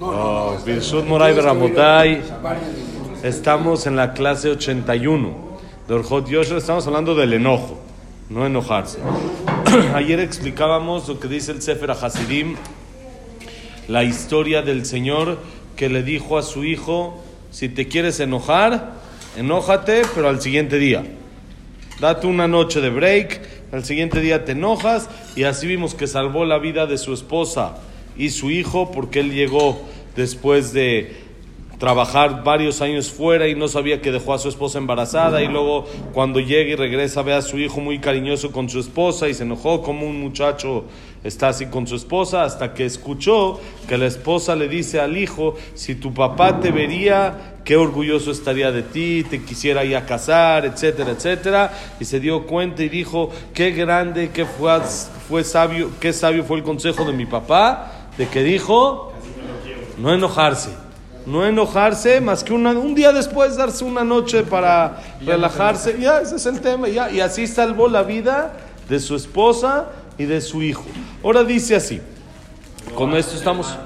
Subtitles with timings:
[0.00, 2.22] Oh, Birshut Moray Beramotay.
[3.22, 5.34] Estamos en la clase 81
[5.86, 6.56] de Orjot Yosher.
[6.56, 7.78] Estamos hablando del enojo,
[8.30, 8.98] no enojarse.
[9.94, 12.56] Ayer explicábamos lo que dice el Sefer Hasidim,
[13.86, 15.38] la historia del Señor
[15.76, 18.94] que le dijo a su hijo: Si te quieres enojar,
[19.36, 21.04] enójate, pero al siguiente día.
[22.00, 26.46] Date una noche de break, al siguiente día te enojas, y así vimos que salvó
[26.46, 27.76] la vida de su esposa
[28.16, 29.80] y su hijo porque él llegó
[30.14, 31.22] después de
[31.82, 35.42] trabajar varios años fuera y no sabía que dejó a su esposa embarazada.
[35.42, 39.28] Y luego cuando llega y regresa ve a su hijo muy cariñoso con su esposa
[39.28, 40.84] y se enojó como un muchacho
[41.24, 45.56] está así con su esposa hasta que escuchó que la esposa le dice al hijo
[45.74, 51.10] si tu papá te vería qué orgulloso estaría de ti te quisiera ya casar etcétera
[51.10, 51.72] etcétera.
[51.98, 54.80] Y se dio cuenta y dijo qué grande qué fue,
[55.28, 59.12] fue sabio qué sabio fue el consejo de mi papá de que dijo
[59.98, 60.70] no enojarse.
[61.24, 65.96] No enojarse más que un día después darse una noche para relajarse.
[66.00, 66.88] Ya, ese es el tema.
[66.88, 67.10] Ya.
[67.10, 68.54] Y así salvó la vida
[68.88, 69.86] de su esposa
[70.18, 70.84] y de su hijo.
[71.22, 72.00] Ahora dice así.
[72.96, 73.72] Con esto estamos...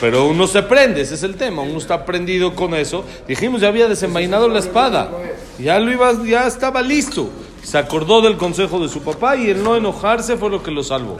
[0.00, 1.62] pero uno se prende, ese es el tema.
[1.62, 3.04] Uno está prendido con eso.
[3.26, 5.10] Dijimos, ya había desenvainado la espada.
[5.58, 7.30] Ya, lo iba, ya estaba listo.
[7.62, 10.82] Se acordó del consejo de su papá y el no enojarse fue lo que lo
[10.82, 11.18] salvó.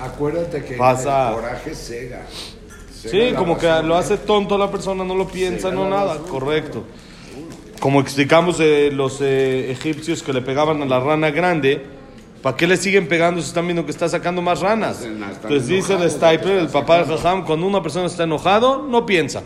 [0.00, 1.30] Acuérdate que Pasa.
[1.30, 2.22] el coraje cega.
[2.90, 6.84] Sí, como que lo hace tonto la persona, no lo piensa, no nada, correcto.
[7.80, 11.84] Como explicamos de los eh, egipcios que le pegaban a la rana grande,
[12.40, 15.04] ¿para qué le siguen pegando si están viendo que está sacando más ranas?
[15.04, 19.42] Entonces dice el Stiper, el papá de Jajam, cuando una persona está enojado, no piensa.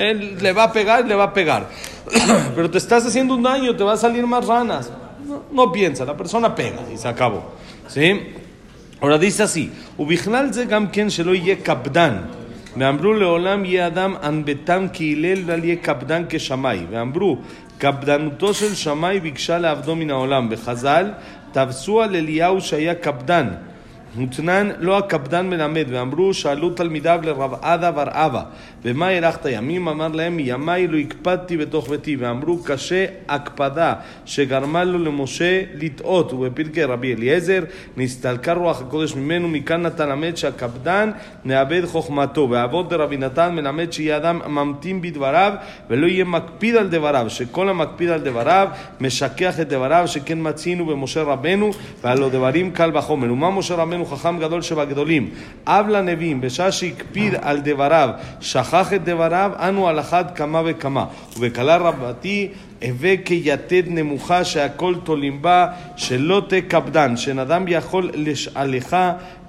[0.00, 1.68] Él le va a pegar, le va a pegar.
[2.54, 4.90] Pero te estás haciendo un daño, te va a salir más ranas.
[5.26, 7.52] No, no piensa, la persona pega y se acabó.
[7.88, 8.34] ¿Sí?
[9.00, 12.16] ahora dice así, ובכלל זה גם כן שלא יהיה קפדן.
[12.76, 16.80] ואמרו לעולם יהיה אדם ענבתם כהלל ואל יהיה קפדן כשמאי.
[16.90, 17.38] ואמרו,
[17.78, 20.50] קפדנותו של שמאי ביקשה לעבדו מן העולם.
[20.50, 21.10] בחז"ל,
[21.52, 23.48] תפסו על אליהו שהיה קפדן.
[24.16, 28.42] מותנן לא הקפדן מלמד, ואמרו, שאלו תלמידיו לרב עדה בר אבא,
[28.84, 29.88] ומה הארכת ימים?
[29.88, 33.94] אמר להם, מימיי לא הקפדתי בתוך ביתי, ואמרו, קשה הקפדה
[34.24, 37.62] שגרמה לו למשה לטעות, ובפרקי רבי אליעזר,
[37.96, 41.10] נסתלקה רוח הקודש ממנו, מכאן אתה למד שהקפדן
[41.44, 45.52] מאבד חוכמתו, ואבות דרבי נתן מלמד שיהיה אדם ממתין בדבריו,
[45.90, 48.68] ולא יהיה מקפיד על דבריו, שכל המקפיד על דבריו,
[49.00, 51.70] משכח את דבריו, שכן מצינו במשה רבנו,
[52.02, 53.32] והלא דברים קל וחומר.
[53.32, 55.30] ומה משה רבנו חכם גדול שבגדולים,
[55.66, 58.10] אב לנביאים, בשעה שהקפיד על דבריו,
[58.40, 61.05] שכח את דבריו, אנו על אחת כמה וכמה.
[61.37, 62.47] ובקלה רבתי,
[62.83, 68.97] הווה כיתד נמוכה שהכל תולים בה, שלא תקפדן, שנדם יכול לשאלך,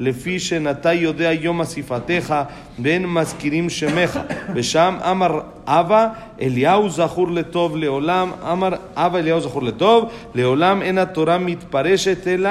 [0.01, 2.35] לפי שנתה יודע יום אסיפתך,
[2.79, 4.19] ואין מזכירים שמך.
[4.55, 6.09] ושם אמר אבא,
[6.41, 12.51] אליהו זכור לטוב לעולם, אמר אבא אליהו זכור לטוב, לעולם אין התורה מתפרשת אלא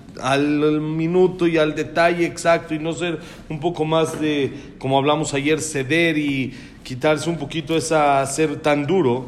[0.21, 5.33] al, minuto y al detalle exacto y no ser un poco más de, como hablamos
[5.33, 9.25] ayer, ceder y quitarse un poquito esa ser tan duro,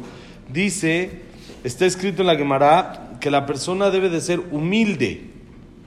[0.52, 1.22] dice,
[1.62, 5.30] está escrito en la Gemara que la persona debe de ser humilde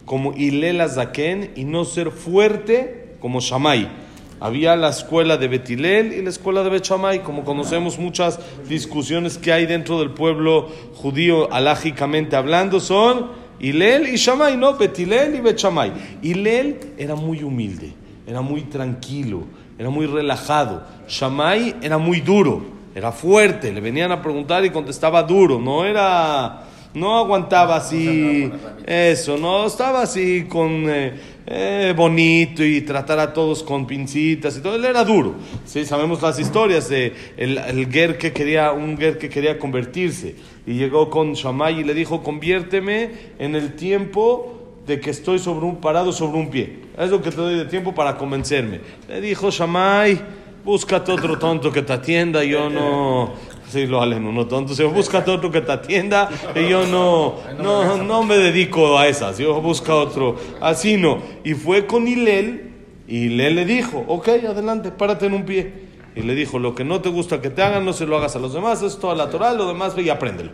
[0.05, 4.07] como Ilela Zaken y no ser fuerte como Shamay.
[4.39, 9.51] Había la escuela de Betilel y la escuela de Bechamay, como conocemos muchas discusiones que
[9.51, 15.91] hay dentro del pueblo judío, alágicamente hablando, son Hilel y Shamay, no, Betilel y Bechamay.
[16.21, 17.93] Hilel era muy humilde,
[18.25, 19.43] era muy tranquilo,
[19.77, 20.83] era muy relajado.
[21.07, 26.63] Shamay era muy duro, era fuerte, le venían a preguntar y contestaba duro, no era...
[26.93, 28.51] No aguantaba así,
[28.83, 31.13] eso, no estaba así con eh,
[31.49, 34.75] eh, bonito y tratar a todos con pincitas y todo.
[34.75, 35.35] Él era duro.
[35.65, 40.35] Sí, sabemos las historias de el, el ger que quería, un ger que quería convertirse
[40.65, 45.65] y llegó con Shammai y le dijo, conviérteme en el tiempo de que estoy sobre
[45.65, 46.79] un parado sobre un pie.
[46.97, 48.81] Es lo que te doy de tiempo para convencerme.
[49.07, 50.19] Le dijo Shammai,
[50.65, 53.31] búscate otro tonto que te atienda, yo no,
[53.69, 54.73] Sí, lo aleno, no tonto.
[54.73, 59.37] Si busca otro que te atienda, y yo no, no, no me dedico a esas.
[59.37, 60.37] Yo busco otro.
[60.61, 61.19] Así no.
[61.43, 62.71] Y fue con Hilel
[63.07, 65.87] Y le, le dijo, ok, adelante, párate en un pie.
[66.15, 68.35] Y le dijo, lo que no te gusta que te hagan, no se lo hagas
[68.35, 70.51] a los demás, es toda la Torah, lo demás ve y apréndelo.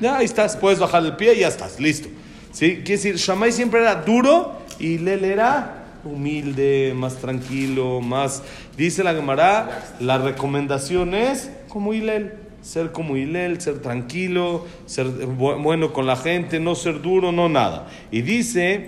[0.00, 2.08] Ya, ahí estás, puedes bajar el pie y ya estás, listo.
[2.50, 2.76] ¿Sí?
[2.76, 8.42] Quiere decir, Shammai siempre era duro y Lel era humilde, más tranquilo, más...
[8.76, 12.32] Dice la Gemara, la recomendación es como Hilel,
[12.62, 17.88] ser como Hilel, ser tranquilo, ser bueno con la gente, no ser duro, no nada.
[18.10, 18.86] Y dice,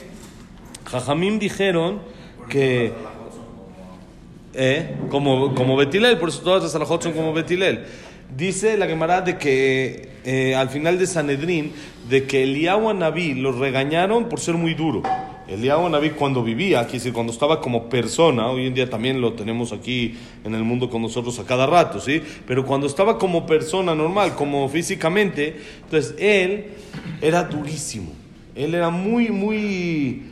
[0.87, 2.01] Jajamim dijeron
[2.49, 2.93] que...
[4.57, 7.87] Eh, como, como Betilel, por eso todas las alajot son como Betilel.
[8.37, 11.73] Dice la Gemara de que eh, al final de Sanedrín,
[12.09, 15.03] de que Eliyahu Naví lo regañaron por ser muy duro.
[15.47, 19.35] Eliyahu Naví cuando vivía, aquí decir, cuando estaba como persona, hoy en día también lo
[19.35, 22.23] tenemos aquí en el mundo con nosotros a cada rato, ¿sí?
[22.47, 26.67] Pero cuando estaba como persona normal, como físicamente, entonces él
[27.21, 28.13] era durísimo.
[28.55, 30.23] Él era muy, muy,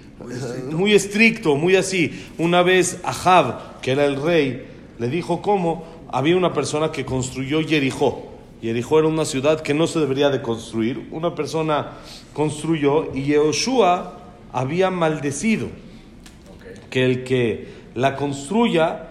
[0.71, 2.25] muy estricto, muy así.
[2.39, 4.65] Una vez Ahab, que era el rey,
[4.99, 8.31] le dijo cómo había una persona que construyó Jericó.
[8.63, 11.09] Jericó era una ciudad que no se debería de construir.
[11.11, 11.99] Una persona
[12.33, 14.22] construyó y Yehoshua
[14.53, 15.69] había maldecido
[16.91, 19.09] que el que la construya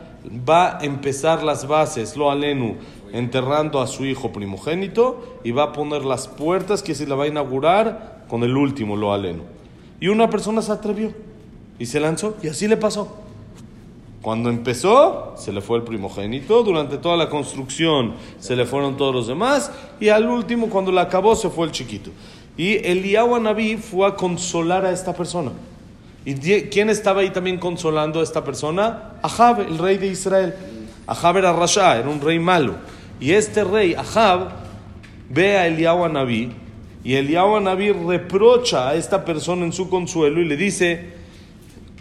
[0.47, 2.75] va a empezar las bases, lo alenu,
[3.11, 7.25] enterrando a su hijo primogénito y va a poner las puertas que se la va
[7.25, 9.43] a inaugurar con el último, lo alenu.
[9.99, 11.13] Y una persona se atrevió
[11.77, 13.17] y se lanzó y así le pasó.
[14.21, 19.15] Cuando empezó, se le fue el primogénito, durante toda la construcción se le fueron todos
[19.15, 22.11] los demás, y al último, cuando la acabó, se fue el chiquito.
[22.57, 25.51] Y Eliyahu Anabí fue a consolar a esta persona.
[26.23, 29.13] ¿Y quién estaba ahí también consolando a esta persona?
[29.23, 30.53] Ahab, el rey de Israel.
[31.07, 32.75] Ahab era Rasha, era un rey malo.
[33.19, 34.51] Y este rey, Ahab,
[35.29, 36.51] ve a Eliyahu Anabí,
[37.03, 41.09] y Eliyahu Anabí reprocha a esta persona en su consuelo y le dice,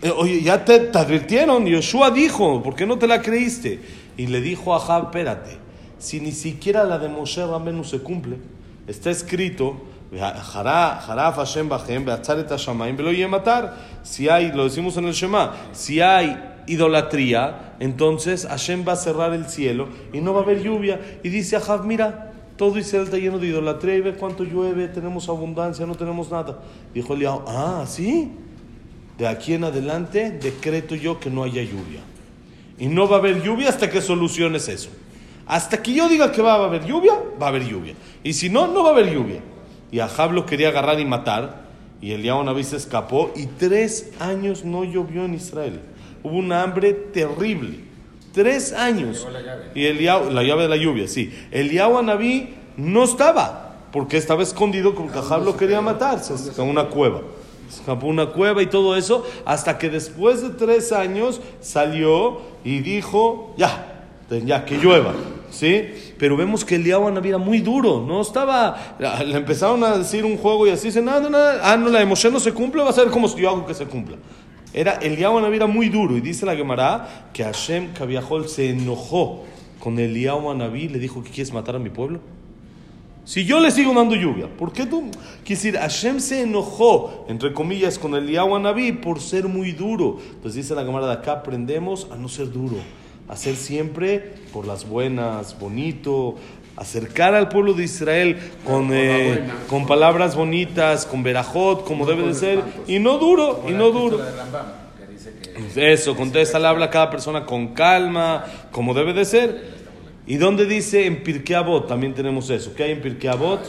[0.03, 3.81] eh, oye, ya te, te advirtieron, Yoshua dijo, ¿por qué no te la creíste?
[4.17, 5.56] Y le dijo a Ahab, espérate,
[5.99, 8.37] si ni siquiera la de Moshe Rabenu se cumple,
[8.87, 9.76] está escrito,
[14.03, 16.37] si hay, lo decimos en el Shema, si hay
[16.67, 21.01] idolatría, entonces Hashem va a cerrar el cielo y no va a haber lluvia.
[21.23, 25.29] Y dice Ahab, mira, todo Israel está lleno de idolatría y ve cuánto llueve, tenemos
[25.29, 26.59] abundancia, no tenemos nada.
[26.93, 28.31] Dijo Eliyahu, ah, sí
[29.21, 32.01] de aquí en adelante decreto yo que no haya lluvia.
[32.79, 34.89] Y no va a haber lluvia hasta que soluciones eso.
[35.47, 37.93] Hasta que yo diga que va a haber lluvia, va a haber lluvia.
[38.25, 39.43] Y si no, no va a haber lluvia.
[39.91, 41.63] Y Ahab lo quería agarrar y matar.
[42.01, 43.31] Y Eliyahu Naví se escapó.
[43.37, 45.81] Y tres años no llovió en Israel.
[46.23, 47.81] Hubo una hambre terrible.
[48.33, 49.27] Tres años.
[49.75, 51.33] Y Eliyahu, la llave de la lluvia, sí.
[51.51, 53.77] Eliyahu Naví no estaba.
[53.93, 56.21] Porque estaba escondido porque Ahab lo quería matar.
[56.21, 57.23] Se escapó una cueva
[57.71, 63.55] escapó una cueva y todo eso, hasta que después de tres años salió y dijo,
[63.57, 65.15] ya, ya, que llueva,
[65.50, 65.88] ¿sí?
[66.19, 70.37] Pero vemos que el Eliyahu era muy duro, no estaba, le empezaron a decir un
[70.37, 72.93] juego y así, dice, nada, nada, ah, no, la emoción no se cumple, va a
[72.93, 74.17] ser como si yo hago que se cumpla.
[74.73, 79.44] Era, el Eliyahu era muy duro y dice la Gemara que Hashem Kaviahol se enojó
[79.81, 82.20] con el Eliyahu Anabí le dijo que quieres matar a mi pueblo.
[83.25, 85.03] Si yo le sigo dando lluvia, ¿por qué tú?
[85.44, 90.19] Quiere decir, Hashem se enojó, entre comillas, con el Yahweh Naví por ser muy duro.
[90.35, 92.76] Entonces dice la cámara de acá, aprendemos a no ser duro,
[93.31, 96.34] a ser siempre por las buenas, bonito,
[96.77, 102.34] acercar al pueblo de Israel con, eh, con palabras bonitas, con verajot, como debe de
[102.34, 104.19] ser, y no duro, y no duro.
[105.77, 109.81] Eso, contesta, le habla a cada persona con calma, como debe de ser.
[110.27, 111.56] ¿Y dónde dice en Pirkei
[111.87, 112.75] También tenemos eso.
[112.75, 113.60] ¿Qué hay en Pirkei Avot?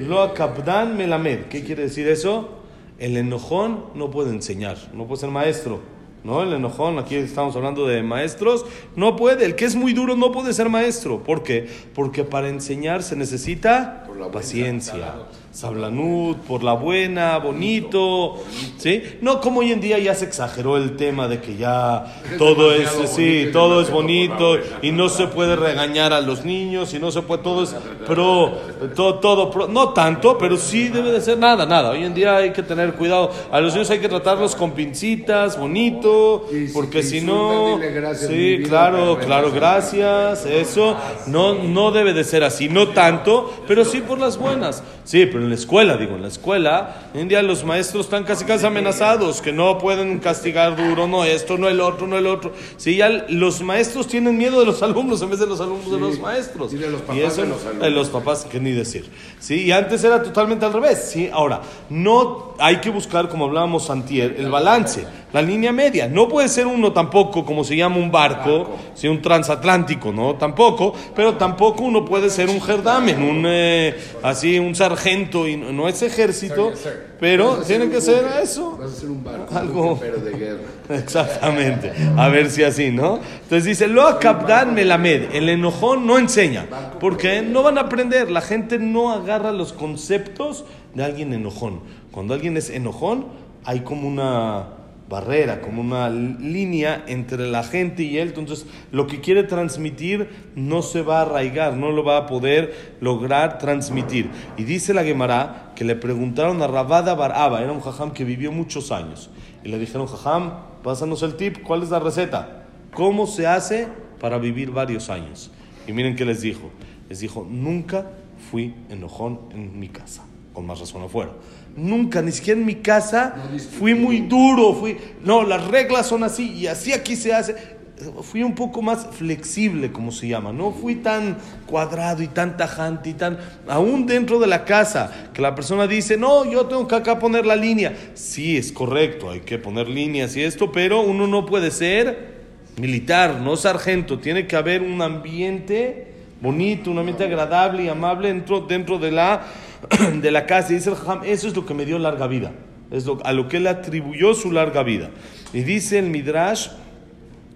[0.00, 1.46] Lo Kapdan Melamed.
[1.46, 2.60] ¿Qué quiere decir eso?
[2.98, 5.95] El enojón no puede enseñar, no puede ser maestro.
[6.26, 6.42] ¿No?
[6.42, 8.66] El enojón, aquí estamos hablando de maestros,
[8.96, 9.44] no puede.
[9.44, 11.22] El que es muy duro no puede ser maestro.
[11.22, 11.68] ¿Por qué?
[11.94, 15.14] Porque para enseñar se necesita paciencia.
[15.56, 18.34] sablanut, por la buena, bonito,
[18.76, 19.02] ¿sí?
[19.22, 22.90] No como hoy en día ya se exageró el tema de que ya todo es,
[23.06, 27.22] sí, todo es bonito y no se puede regañar a los niños y no se
[27.22, 27.74] puede, todo es
[28.06, 28.52] pro,
[28.94, 31.90] todo, todo pro, no tanto, pero sí debe de ser nada, nada.
[31.90, 35.58] Hoy en día hay que tener cuidado, a los niños hay que tratarlos con pincitas,
[35.58, 37.80] bonito, porque si no,
[38.14, 44.02] sí, claro, claro, gracias, eso, no, no debe de ser así, no tanto, pero sí
[44.06, 47.42] por las buenas, sí, pero en la escuela, digo, en la escuela, hoy en día
[47.42, 51.80] los maestros están casi casi amenazados, que no pueden castigar duro, no esto, no el
[51.80, 52.52] otro, no el otro.
[52.76, 55.98] Sí, ya los maestros tienen miedo de los alumnos en vez de los alumnos de
[55.98, 56.72] los maestros.
[56.72, 57.82] Y de los papás y eso, de los alumnos.
[57.82, 59.10] de los papás, que ni decir.
[59.38, 61.10] Sí, y antes era totalmente al revés.
[61.10, 61.60] Sí, ahora,
[61.90, 65.06] no hay que buscar, como hablábamos antier, el balance.
[65.32, 66.08] La línea media.
[66.08, 70.94] No puede ser uno tampoco como se llama un barco, si un transatlántico, no, tampoco,
[71.14, 76.02] pero tampoco uno puede ser un gerdamen, un eh, así un sargento y no, es
[76.02, 76.72] ejército,
[77.18, 78.76] pero tiene que ser eso.
[78.78, 79.98] Vas a ser un barco, Algo.
[80.00, 80.60] pero de guerra.
[80.88, 81.92] Exactamente.
[82.16, 83.18] A ver si así, ¿no?
[83.42, 85.34] Entonces dice, lo acabdan melamed.
[85.34, 86.66] El enojón no enseña.
[87.00, 88.30] Porque no van a aprender.
[88.30, 90.64] La gente no agarra los conceptos
[90.94, 91.80] de alguien enojón.
[92.10, 93.26] Cuando alguien es enojón,
[93.64, 94.66] hay como una
[95.08, 98.28] barrera, como una línea entre la gente y él.
[98.36, 102.96] Entonces, lo que quiere transmitir no se va a arraigar, no lo va a poder
[103.00, 104.30] lograr transmitir.
[104.56, 108.50] Y dice la Gemara que le preguntaron a Rabada Baraba, era un jajam que vivió
[108.50, 109.30] muchos años.
[109.62, 112.64] Y le dijeron, jajam, pásanos el tip, ¿cuál es la receta?
[112.92, 113.88] ¿Cómo se hace
[114.20, 115.50] para vivir varios años?
[115.86, 116.70] Y miren qué les dijo.
[117.08, 118.10] Les dijo, nunca
[118.50, 120.24] fui enojón en mi casa.
[120.52, 121.32] Con más razón afuera.
[121.76, 123.36] Nunca, ni siquiera en mi casa,
[123.78, 124.72] fui muy duro.
[124.74, 127.76] Fui, no, las reglas son así y así aquí se hace.
[128.22, 130.52] Fui un poco más flexible, como se llama.
[130.52, 133.38] No fui tan cuadrado y tan tajante y tan.
[133.68, 137.44] Aún dentro de la casa, que la persona dice, no, yo tengo que acá poner
[137.44, 137.94] la línea.
[138.14, 142.36] Sí, es correcto, hay que poner líneas y esto, pero uno no puede ser
[142.78, 144.18] militar, no sargento.
[144.18, 149.46] Tiene que haber un ambiente bonito, un ambiente agradable y amable dentro, dentro de, la,
[150.22, 150.72] de la casa.
[150.72, 152.52] Y dice el Jajam, eso es lo que me dio larga vida.
[152.90, 155.10] Es lo, a lo que él atribuyó su larga vida.
[155.52, 156.68] Y dice el Midrash,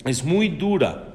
[0.05, 1.15] es muy dura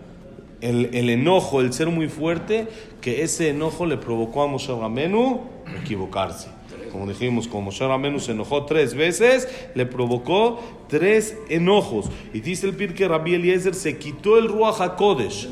[0.62, 2.68] el, el enojo, el ser muy fuerte,
[3.02, 5.42] que ese enojo le provocó a Moshe Ramenu
[5.82, 6.50] equivocarse.
[6.92, 12.10] Como dijimos, como Moshe Ramenu se enojó tres veces, le provocó tres enojos.
[12.34, 15.50] Y dice el Pirke Rabbi Eliezer, se quitó el Ruach HaKodesh.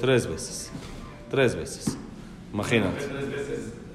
[0.00, 0.70] Tres veces.
[1.30, 1.98] Tres veces.
[2.52, 3.04] Imagínate.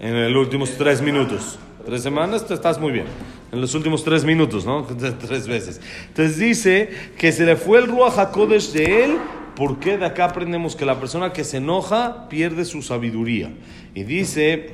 [0.04, 1.58] En los últimos tres minutos.
[1.86, 3.06] Tres semanas, te estás muy bien.
[3.54, 4.84] En los últimos tres minutos, ¿no?
[5.28, 5.80] Tres veces.
[6.10, 9.18] Entonces dice que se le fue el Ruach HaKodesh de él.
[9.56, 13.54] ¿Por qué de acá aprendemos que la persona que se enoja pierde su sabiduría?
[13.96, 14.72] Y dice,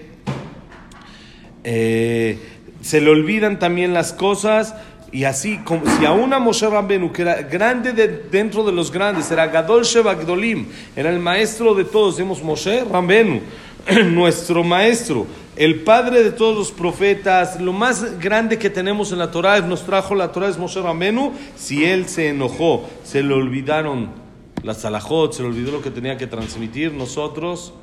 [1.64, 2.40] eh,
[2.82, 4.74] se le olvidan también las cosas
[5.12, 8.92] y así, como, si a una Moshe Rabbenu, que era grande de, dentro de los
[8.92, 13.42] grandes, era Gadol Sheba Gdolim, era el maestro de todos, decimos Moshe Rabbenu,
[14.12, 15.25] nuestro maestro,
[15.56, 19.84] el padre de todos los profetas, lo más grande que tenemos en la Torah, nos
[19.84, 24.10] trajo la Torah es Moshe Rabbenu, si él se enojó, se le olvidaron
[24.63, 27.74] las salahot, se le olvidó lo que tenía que transmitir, nosotros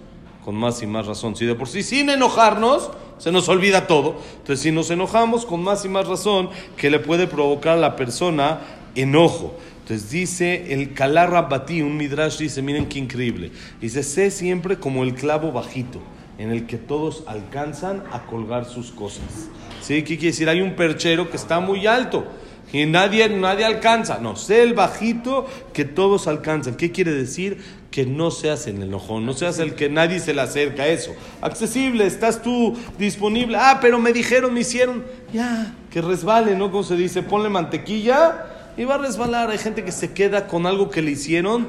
[0.46, 1.34] con más y más razón.
[1.34, 5.60] Si de por sí sin enojarnos se nos olvida todo, entonces si nos enojamos con
[5.60, 8.60] más y más razón que le puede provocar a la persona
[8.94, 9.56] enojo.
[9.80, 13.50] Entonces dice el Kalar Batí, un midrash dice, miren qué increíble.
[13.80, 15.98] Dice, sé siempre como el clavo bajito
[16.38, 19.50] en el que todos alcanzan a colgar sus cosas.
[19.82, 20.04] ¿Sí?
[20.04, 20.48] ¿Qué quiere decir?
[20.48, 22.24] Hay un perchero que está muy alto
[22.72, 24.18] y nadie, nadie alcanza.
[24.18, 26.74] No, sé el bajito que todos alcanzan.
[26.76, 27.58] ¿Qué quiere decir?
[27.90, 31.14] Que no seas el enojón, no seas el que nadie se le acerca eso.
[31.40, 33.56] Accesible, estás tú disponible.
[33.58, 35.04] Ah, pero me dijeron, me hicieron.
[35.32, 36.70] Ya, que resbale, ¿no?
[36.70, 39.50] Como se dice, ponle mantequilla y va a resbalar.
[39.50, 41.66] Hay gente que se queda con algo que le hicieron.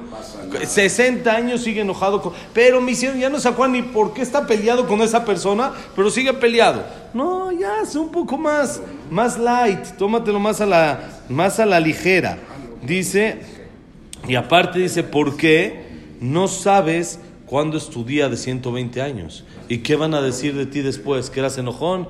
[0.64, 2.34] 60 años sigue enojado con.
[2.54, 5.72] Pero me hicieron, ya no se acuerda ni por qué está peleado con esa persona,
[5.96, 6.84] pero sigue peleado.
[7.14, 9.86] No, ya, sé un poco más, más light.
[9.98, 11.00] Tómatelo más a la,
[11.30, 12.38] más a la ligera.
[12.84, 13.42] Dice,
[14.28, 15.88] y aparte dice, ¿por qué
[16.20, 19.46] no sabes cuándo es tu día de 120 años?
[19.70, 21.30] ¿Y qué van a decir de ti después?
[21.30, 22.08] ¿Que eras enojón?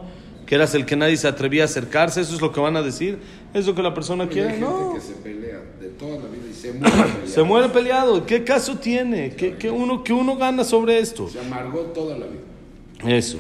[0.48, 2.22] ¿Que eras el que nadie se atrevía a acercarse?
[2.22, 3.20] ¿Eso es lo que van a decir?
[3.54, 4.50] ¿Es lo que la persona Hay quiere?
[4.52, 4.94] gente No.
[4.96, 7.28] que se pelea de toda la vida y se muere peleando.
[7.28, 8.26] Se muere peleado.
[8.26, 9.36] ¿Qué caso tiene?
[9.36, 11.30] ¿Qué, qué uno, ¿Qué uno gana sobre esto?
[11.30, 13.16] Se amargó toda la vida.
[13.18, 13.38] Eso.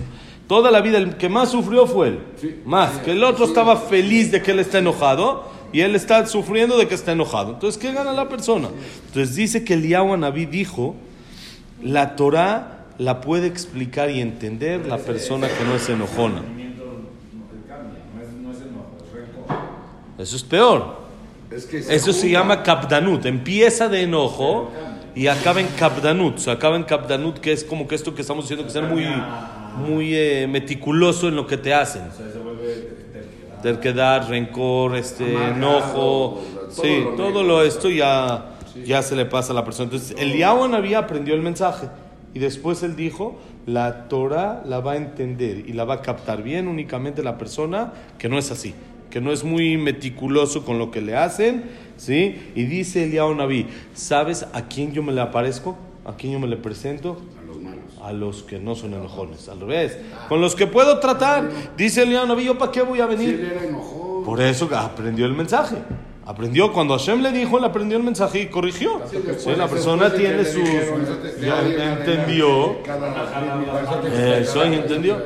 [0.48, 2.20] Toda la vida, el que más sufrió fue él.
[2.40, 2.60] Sí.
[2.66, 2.98] Más.
[3.00, 6.88] Que el otro estaba feliz de que él está enojado y él está sufriendo de
[6.90, 7.54] que está enojado.
[7.54, 8.70] Entonces, ¿qué gana la persona?
[9.08, 10.96] Entonces dice que Eliyahu Anabí dijo,
[11.82, 16.42] la Torah la puede explicar y entender la persona que no es enojona.
[20.18, 21.08] Eso es peor.
[21.52, 23.26] Es que Eso se llama kapdanut.
[23.26, 24.72] Empieza de enojo
[25.16, 26.38] y acaba en kapdanut.
[26.38, 29.06] Se acaba en kapdanut, que es como que esto que estamos diciendo, que ser muy,
[29.78, 32.04] muy eh, meticuloso en lo que te hacen.
[33.62, 36.42] Terquedad, rencor, este, Amargado, enojo.
[36.44, 39.86] todo Sí, lo todo lo esto ya, ya se le pasa a la persona.
[39.86, 41.88] Entonces, el había aprendió el mensaje.
[42.34, 46.44] Y después él dijo, la Torah la va a entender y la va a captar
[46.44, 48.76] bien únicamente la persona que no es así,
[49.10, 51.64] que no es muy meticuloso con lo que le hacen,
[51.98, 52.52] ¿sí?
[52.56, 55.78] Y dice Eliyahu Naví, ¿sabes a quién yo me le aparezco?
[56.06, 57.22] ¿A quién yo me le presento?
[57.42, 57.84] A los malos.
[58.02, 59.98] A los que no son enojones, al revés.
[60.30, 61.50] Con los que puedo tratar.
[61.76, 63.52] Dice Eliyahu Naví, ¿yo para qué voy a Si él venir?
[63.54, 64.24] era enojón.
[64.24, 65.76] Por eso aprendió el mensaje.
[66.26, 69.02] Aprendió, cuando Hashem le dijo, él aprendió el mensaje y corrigió.
[69.10, 70.56] Sí, después- Sí, la persona tiene sus...
[70.62, 71.06] dijeron,
[71.42, 71.62] Ya
[71.96, 72.78] entendió.
[74.38, 75.18] Eso entendió.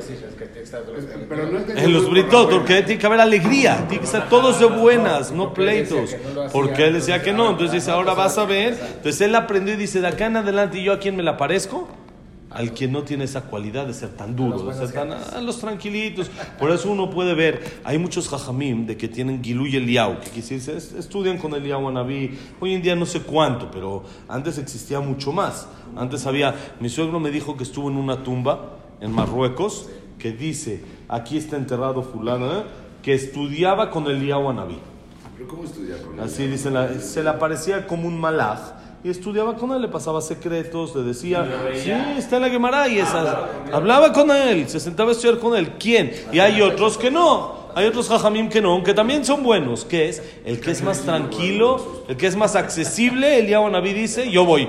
[1.30, 4.60] Pero no entendió En los britot, porque tiene que haber alegría, tiene que estar todos
[4.60, 6.16] de buenas, no pleitos.
[6.52, 8.78] Porque él decía que no, entonces dice, ahora vas a ver.
[8.98, 11.38] Entonces él aprendió y dice, de acá en adelante, ¿y yo a quién me la
[11.38, 11.88] parezco?
[12.54, 15.60] Al que no tiene esa cualidad de ser tan duro, de ser tan a los
[15.62, 16.30] tranquilitos.
[16.60, 20.76] Por eso uno puede ver, hay muchos jajamim de que tienen Giluy Eliau, que quisiese,
[20.76, 22.38] es- estudian con Eliau Anabí.
[22.60, 25.70] Hoy en día no sé cuánto, pero antes existía mucho más.
[25.96, 29.88] Antes había, mi suegro me dijo que estuvo en una tumba en Marruecos
[30.22, 32.64] que dice, aquí está enterrado fulano, ¿eh?
[33.02, 34.78] que estudiaba con Eliau Anabí.
[35.36, 36.20] ¿Pero cómo estudiar con él?
[36.20, 38.60] Así dice, la- se le aparecía como un malaj
[39.04, 43.00] y estudiaba con él, le pasaba secretos, le decía, sí, está en la Gemara y
[43.00, 45.72] esa, hablaba con él, se sentaba a estudiar con él.
[45.80, 46.12] ¿Quién?
[46.32, 47.60] Y hay otros que no.
[47.74, 51.02] Hay otros jajamim que no, que también son buenos, que es el que es más
[51.04, 54.68] tranquilo, el que es más accesible, Eliyahu Naví dice, yo voy,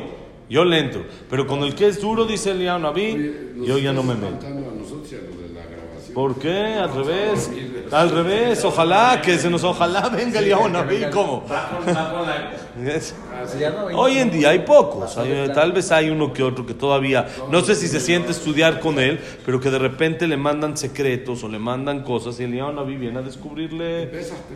[0.49, 1.03] yo le entro.
[1.29, 2.65] Pero con el que es duro, dice Oye,
[3.57, 4.27] nos yo ya no me meto.
[4.27, 6.02] espantando a nosotros y a los de la grabación.
[6.15, 6.75] ¿Por qué?
[6.75, 7.51] Al revés.
[7.91, 8.65] Al revés.
[8.65, 11.05] Ojalá que se nos ojalá venga el Yahweh Naví.
[11.13, 11.45] ¿Cómo?
[13.95, 15.17] Hoy en día hay pocos.
[15.19, 18.81] Hay- tal vez hay uno que otro que todavía no sé si se siente estudiar
[18.81, 22.55] con él, pero que de repente le mandan secretos o le mandan cosas y el
[22.55, 24.05] Yahweh Naví viene a descubrirle.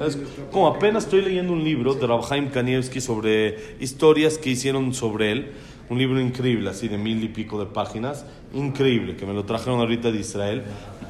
[0.06, 0.18] es-
[0.50, 5.52] como apenas estoy leyendo un libro de Rabhaim Kanievski sobre historias que hicieron sobre él.
[5.88, 8.24] Un libro increíble, así de mil y pico de páginas.
[8.52, 10.62] Increíble, que me lo trajeron ahorita de Israel.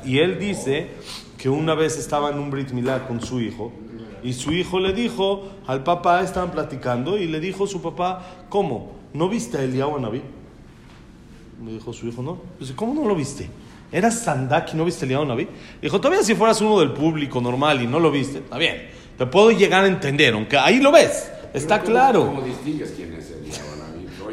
[0.07, 0.89] Y él dice
[1.37, 3.73] que una vez estaba en un Brit Milá con su hijo.
[4.23, 8.93] Y su hijo le dijo al papá, estaban platicando, y le dijo su papá, ¿cómo?
[9.13, 10.23] ¿No viste a Eliyahu Naví?
[11.65, 12.39] Le dijo su hijo, no.
[12.59, 13.49] Dice, ¿cómo no lo viste?
[13.93, 15.49] ¿Eras Sandak y no viste a Eliyahu Naví?
[15.81, 18.89] Dijo, todavía si fueras uno del público normal y no lo viste, está bien.
[19.17, 22.27] Te puedo llegar a entender, aunque ahí lo ves, está ¿Cómo- claro.
[22.27, 23.43] ¿Cómo distingues quién es el?
[23.45, 23.53] Oye,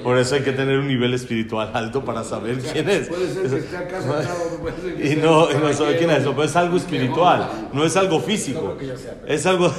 [0.04, 3.08] Por eso hay que tener un nivel espiritual alto para saber quién es.
[3.08, 6.10] Puede ser que esté acá sentado, puede ser que Y no, y no sabe quién
[6.12, 8.78] es, pero es algo espiritual, no es algo físico.
[9.26, 9.74] Es algo,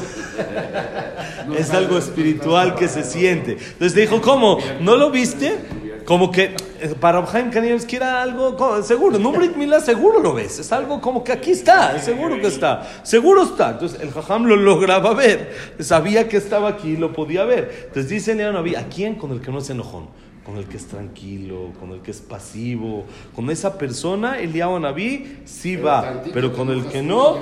[1.59, 3.53] es algo espiritual que se siente.
[3.53, 4.59] Entonces dijo, ¿cómo?
[4.81, 5.59] ¿No lo viste?
[6.05, 6.55] Como que
[7.01, 9.17] para Obhaim Kanievski era algo seguro.
[9.17, 10.59] En un Brit Milá seguro lo ves.
[10.59, 12.83] Es algo como que aquí está, seguro que está.
[13.03, 13.71] Seguro está.
[13.71, 15.55] Entonces el Jajam lo lograba ver.
[15.81, 17.87] Sabía que estaba aquí, lo podía ver.
[17.87, 19.15] Entonces dice León Naví, ¿a quién?
[19.15, 20.09] Con el que no es enojón.
[20.45, 23.07] Con el que es tranquilo, con el que es pasivo.
[23.35, 26.23] Con esa persona, Eliyahu Naví sí va.
[26.35, 27.39] Pero con el que no,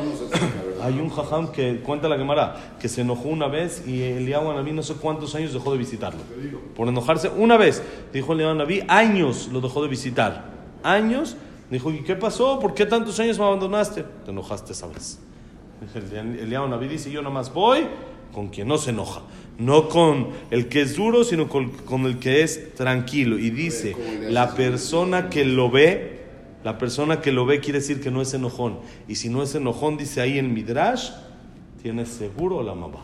[0.82, 4.72] hay un jajam que cuenta la Gemara que se enojó una vez y Eliyahu Naví
[4.72, 6.20] no sé cuántos años dejó de visitarlo.
[6.74, 7.82] Por enojarse una vez.
[8.12, 10.50] Dijo Eliyahu Naví, años lo dejó de visitar.
[10.82, 11.36] Años.
[11.70, 12.58] Dijo, ¿y qué pasó?
[12.58, 14.04] ¿Por qué tantos años me abandonaste?
[14.24, 15.20] Te enojaste esa vez.
[15.94, 17.86] Eliyahu Naví dice, yo nada más voy
[18.32, 19.22] con quien no se enoja.
[19.58, 23.38] No con el que es duro, sino con, con el que es tranquilo.
[23.38, 23.94] Y dice,
[24.28, 26.11] la persona que lo ve,
[26.64, 28.78] la persona que lo ve quiere decir que no es enojón.
[29.08, 31.10] Y si no es enojón, dice ahí en Midrash,
[31.82, 33.00] tiene seguro la mamá.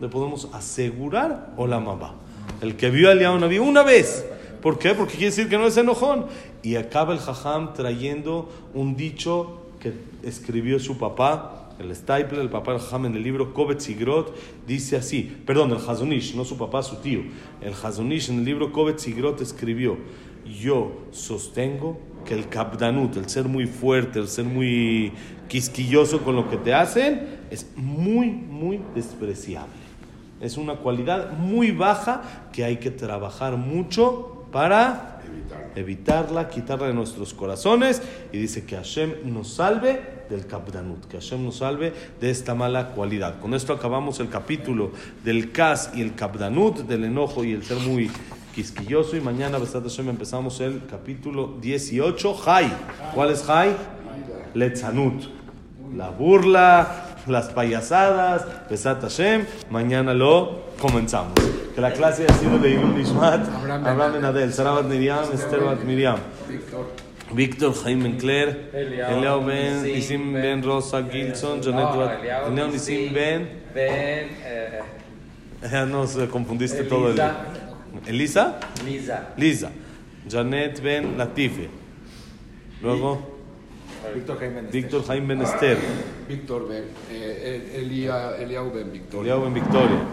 [0.00, 2.14] Le podemos asegurar o la mamá.
[2.60, 4.26] El que vio a Naví una vez.
[4.60, 4.94] ¿Por qué?
[4.94, 6.26] Porque quiere decir que no es enojón.
[6.62, 12.72] Y acaba el jajam trayendo un dicho que escribió su papá, el Stapler, el papá
[12.72, 14.36] del jajam en el libro Kovetz Igrot,
[14.66, 17.22] dice así, perdón, el Hazonish, no su papá, su tío.
[17.62, 19.96] El Hazonish en el libro Kovetz Igrot escribió,
[20.44, 25.12] yo sostengo que el kapdanut, el ser muy fuerte, el ser muy
[25.48, 29.80] quisquilloso con lo que te hacen, es muy, muy despreciable.
[30.40, 35.72] Es una cualidad muy baja que hay que trabajar mucho para Evitar.
[35.76, 38.02] evitarla, quitarla de nuestros corazones.
[38.32, 42.92] Y dice que Hashem nos salve del kapdanut, que Hashem nos salve de esta mala
[42.92, 43.38] cualidad.
[43.40, 44.92] Con esto acabamos el capítulo
[45.24, 48.10] del kas y el kapdanut, del enojo y el ser muy
[48.54, 49.16] quisquilloso.
[49.16, 52.70] Y mañana, Besat Hashem, empezamos el capítulo 18, Jai.
[53.14, 53.76] ¿Cuál es Jai?
[54.54, 55.24] Letzanut.
[55.96, 59.44] La burla, las payasadas, Besat Hashem.
[59.70, 61.34] Mañana lo comenzamos.
[61.74, 65.24] Que la clase ha sido de Ilum Nishmat, Abraham Abraham Ben Adel, Sarah Bat Miriam,
[65.32, 66.86] Esther Bat Miriam, Víctor.
[67.32, 71.96] Víctor Jaime Ben Claire, Eliao Eliao Ben, Nisim Nisim Ben- Ben Rosa Gilson, Janet No,
[71.98, 74.80] Bat, Eliao Eliao Nisim Ben, Ben, eh,
[75.70, 77.20] ya nos confundiste todo el
[78.06, 78.58] Elisa.
[78.84, 79.28] Lisa.
[79.36, 79.70] Lisa,
[80.28, 81.68] Janet Ben Latife,
[82.82, 83.18] luego
[84.14, 84.62] Víctor Jaime.
[84.70, 85.78] Víctor Jaime Ben Esther,
[86.28, 86.84] Víctor Ben.
[87.10, 89.34] Eh, eh, Elia, Eliau Ben Victoria.
[89.34, 90.06] Eliao Ben Victoria,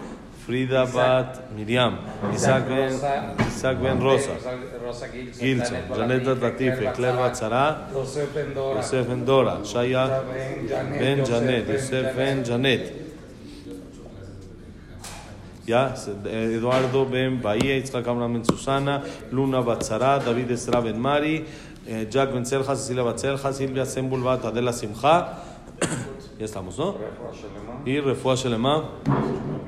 [0.46, 2.00] Frida Bat Miriam,
[2.34, 2.94] Isaac Ben,
[3.48, 4.32] Isaac Ben Rosa,
[4.84, 5.46] Rosa Gilson.
[5.46, 8.78] Gilson, Janet Bat Latife, Claire Bat Sara, José Ben Dora.
[8.78, 11.00] Yosef Ben Dora, Shaya Ben Janet.
[11.00, 13.07] Ben Janet, Yosef Ben Janet,
[15.68, 15.94] Ya,
[16.26, 19.04] eh, Eduardo Ben Bahía, Itzhak Abraham Ben Susana,
[19.34, 21.44] Luna Batzara, David Esra Ben Mari,
[21.86, 25.44] eh, Jack Ben Selja, Cecilia Batzelja, Silvia Sembulbat, Adela Simcha.
[26.40, 26.96] ya estamos, ¿no?
[27.86, 28.92] Y Refuah Shelema.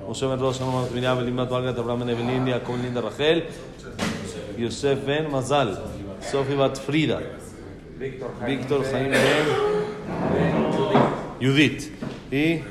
[0.07, 3.43] Moshe Ben Rosh, Shalom Miriam, Belimnat Valgat, Abraham Ben Evelyn, Jacob Ben Linda Rachel,
[4.57, 5.77] Yosef Ben Mazal,
[6.21, 7.19] Sofi Bat Frida,
[7.99, 9.17] Víctor Jaime
[10.33, 10.55] Ben
[11.41, 11.91] Judith.
[12.31, 12.61] Y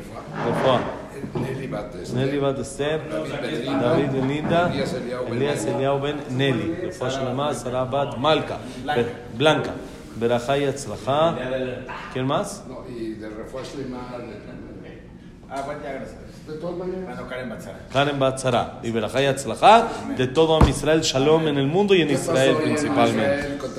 [0.47, 0.98] Refuah.
[1.36, 2.14] Nelly Bates.
[2.14, 3.00] Nelly Bat Esther,
[3.42, 3.80] Belinda.
[3.80, 8.58] David Belinda, Elías Eliyahu Ben Elías Eliyahu Ben Nelly, רפואה שלמה, שרה בת מלכה,
[9.38, 9.72] בלנקה,
[10.20, 11.34] ברכה היא הצלחה,
[12.14, 12.64] כן más?
[12.70, 14.02] No, y de refuerzo y más.
[15.50, 16.18] Ah, bueno, ya, gracias.
[16.48, 17.06] De todas maneras.
[17.06, 17.78] Bueno, Karen Batzara.
[17.94, 19.88] Karen Batzara, y ברכה היא הצלחה
[20.18, 23.36] de todo Am Israel, shalom en el mundo y en ¿Qué pasó Israel en principalmente.
[23.38, 23.72] Israel con